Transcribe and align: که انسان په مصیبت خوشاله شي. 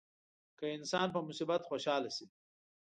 که 0.59 0.65
انسان 0.77 1.07
په 1.15 1.19
مصیبت 1.27 1.61
خوشاله 1.69 2.09
شي. 2.15 2.25